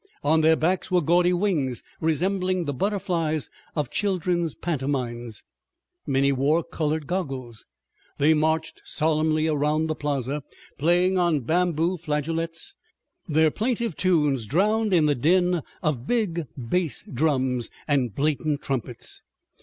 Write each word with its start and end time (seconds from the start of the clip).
On 0.23 0.41
their 0.41 0.55
backs 0.55 0.89
were 0.89 0.99
gaudy 1.03 1.31
wings 1.31 1.83
resembling 1.99 2.65
the 2.65 2.73
butterflies 2.73 3.51
of 3.75 3.91
children's 3.91 4.55
pantomimes. 4.55 5.43
Many 6.07 6.31
wore 6.31 6.63
colored 6.63 7.05
goggles. 7.05 7.67
They 8.17 8.33
marched 8.33 8.81
solemnly 8.83 9.47
around 9.47 9.85
the 9.85 9.93
plaza, 9.93 10.41
playing 10.79 11.19
on 11.19 11.41
bamboo 11.41 11.97
flageolets, 11.97 12.73
their 13.27 13.51
plaintive 13.51 13.95
tunes 13.95 14.47
drowned 14.47 14.91
in 14.91 15.05
the 15.05 15.13
din 15.13 15.61
of 15.83 16.07
big 16.07 16.47
bass 16.57 17.03
drums 17.13 17.69
and 17.87 18.15
blatant 18.15 18.63
trumpets. 18.63 19.21